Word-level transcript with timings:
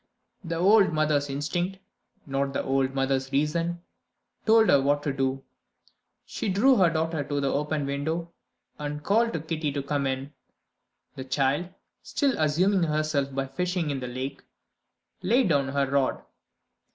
The 0.43 0.55
old 0.55 0.91
mother's 0.93 1.29
instinct 1.29 1.77
not 2.25 2.53
the 2.53 2.63
old 2.63 2.95
mother's 2.95 3.31
reason 3.31 3.83
told 4.47 4.69
her 4.69 4.81
what 4.81 5.03
to 5.03 5.13
do. 5.13 5.43
She 6.25 6.49
drew 6.49 6.75
her 6.77 6.89
daughter 6.89 7.23
to 7.23 7.39
the 7.39 7.53
open 7.53 7.85
window, 7.85 8.31
and 8.79 9.03
called 9.03 9.31
to 9.33 9.39
Kitty 9.39 9.71
to 9.73 9.83
come 9.83 10.07
in. 10.07 10.33
The 11.15 11.23
child 11.25 11.69
(still 12.01 12.35
amusing 12.39 12.81
herself 12.81 13.31
by 13.35 13.45
fishing 13.45 13.91
in 13.91 13.99
the 13.99 14.07
lake) 14.07 14.41
laid 15.21 15.49
down 15.49 15.67
her 15.67 15.85
rod. 15.87 16.23